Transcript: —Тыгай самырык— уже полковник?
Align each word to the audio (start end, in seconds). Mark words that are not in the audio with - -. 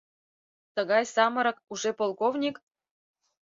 —Тыгай 0.75 1.03
самырык— 1.13 1.57
уже 1.71 1.89
полковник? 1.99 2.55